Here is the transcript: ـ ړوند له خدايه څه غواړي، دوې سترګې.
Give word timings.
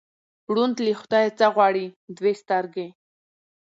ـ 0.27 0.49
ړوند 0.53 0.75
له 0.85 0.91
خدايه 1.01 1.31
څه 1.39 1.45
غواړي، 1.55 1.85
دوې 2.17 2.33
سترګې. 2.41 2.87